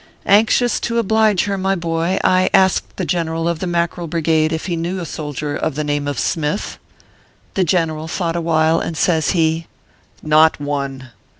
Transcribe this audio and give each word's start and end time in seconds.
Anxious 0.25 0.79
to 0.79 0.97
oblige 0.97 1.43
her, 1.43 1.59
my 1.59 1.75
boy, 1.75 2.17
I 2.23 2.49
asked 2.55 2.97
the 2.97 3.05
General 3.05 3.47
of 3.47 3.59
the 3.59 3.67
Mackerel 3.67 4.07
Brigade 4.07 4.51
if 4.51 4.65
he 4.65 4.75
knew 4.75 4.99
a 4.99 5.05
soldier 5.05 5.55
"of 5.55 5.75
the 5.75 5.83
name 5.83 6.07
of 6.07 6.17
Smith?" 6.17 6.79
The 7.53 7.63
General 7.63 8.07
thought 8.07 8.35
awhile, 8.35 8.79
and 8.79 8.97
says 8.97 9.29
he:" 9.37 9.67
Not 10.23 10.59
one. 10.59 11.11